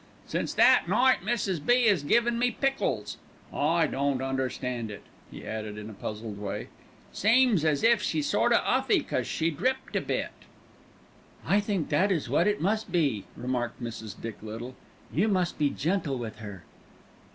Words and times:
Since 0.25 0.55
that 0.55 0.85
night 0.89 1.19
Mrs. 1.23 1.63
B. 1.63 1.85
'as 1.87 2.01
given 2.01 2.39
me 2.39 2.49
pickles. 2.49 3.17
I 3.53 3.85
don't 3.85 4.19
understand 4.19 4.89
it," 4.89 5.03
he 5.29 5.45
added 5.45 5.77
in 5.77 5.91
a 5.91 5.93
puzzled 5.93 6.39
way; 6.39 6.69
"seems 7.13 7.63
as 7.63 7.83
if 7.83 8.01
she's 8.01 8.25
sort 8.25 8.51
of 8.51 8.61
'uffy 8.65 9.01
cause 9.01 9.27
she 9.27 9.51
dripped 9.51 9.95
a 9.95 10.01
bit." 10.01 10.31
"I 11.45 11.59
think 11.59 11.89
that 11.89 12.11
is 12.11 12.31
what 12.31 12.47
it 12.47 12.59
must 12.59 12.91
be," 12.91 13.25
remarked 13.37 13.79
Mrs. 13.79 14.19
Dick 14.19 14.41
Little. 14.41 14.73
"You 15.13 15.27
must 15.27 15.59
be 15.59 15.69
gentle 15.69 16.17
with 16.17 16.37
her." 16.37 16.63